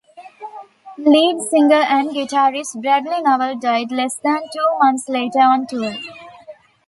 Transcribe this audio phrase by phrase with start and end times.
[0.97, 5.93] Lead singer and guitarist Bradley Nowell died less than two months later on tour.